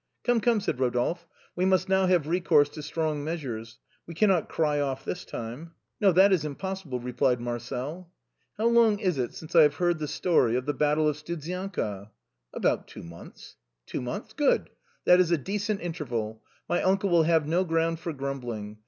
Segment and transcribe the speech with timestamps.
[0.23, 3.77] "Come, come," said Rodolphe," we must now have re course to strong measures,
[4.07, 8.09] we cannot cry off this time."" No, that is impossible," replied Marcel.
[8.57, 8.57] A CARLOVINGIAN COIN.
[8.57, 11.17] 67" How long is it since I have heard the story of the Battle of
[11.17, 12.09] Studzianka?"
[12.59, 14.71] "About two months."" Two months, good,
[15.05, 18.79] that is a decent interval; my uncle will have no ground for grumbling.